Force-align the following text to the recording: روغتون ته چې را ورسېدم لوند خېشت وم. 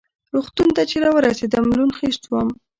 روغتون 0.33 0.69
ته 0.75 0.81
چې 0.89 0.95
را 1.03 1.09
ورسېدم 1.13 1.65
لوند 1.77 1.95
خېشت 1.97 2.23
وم. 2.27 2.49